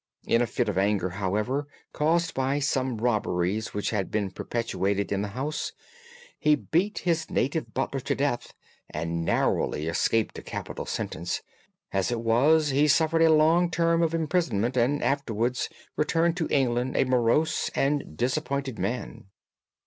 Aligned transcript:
In 0.25 0.41
a 0.41 0.47
fit 0.47 0.67
of 0.67 0.79
anger, 0.79 1.09
however, 1.09 1.67
caused 1.93 2.33
by 2.33 2.57
some 2.57 2.97
robberies 2.97 3.71
which 3.75 3.91
had 3.91 4.09
been 4.09 4.31
perpetrated 4.31 5.11
in 5.11 5.21
the 5.21 5.27
house, 5.27 5.73
he 6.39 6.55
beat 6.55 6.97
his 6.97 7.29
native 7.29 7.75
butler 7.75 7.99
to 7.99 8.15
death 8.15 8.55
and 8.89 9.23
narrowly 9.23 9.85
escaped 9.85 10.39
a 10.39 10.41
capital 10.41 10.87
sentence. 10.87 11.43
As 11.91 12.11
it 12.11 12.21
was, 12.21 12.69
he 12.71 12.87
suffered 12.87 13.21
a 13.21 13.31
long 13.35 13.69
term 13.69 14.01
of 14.01 14.15
imprisonment 14.15 14.75
and 14.75 15.03
afterwards 15.03 15.69
returned 15.95 16.35
to 16.37 16.47
England 16.49 16.97
a 16.97 17.03
morose 17.03 17.69
and 17.75 18.17
disappointed 18.17 18.79
man. 18.79 19.25